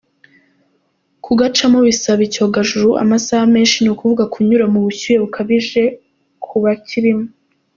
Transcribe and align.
Kugacamo 1.25 1.79
bisaba 1.87 2.21
icyogajuru 2.27 2.89
amasaha 3.03 3.43
menshi 3.55 3.77
ni 3.79 3.89
ukuvuga 3.93 4.23
kunyura 4.33 4.65
mu 4.73 4.79
bushyuhe 4.85 5.17
bukabije 5.23 5.81
kubakirimo. 6.45 7.25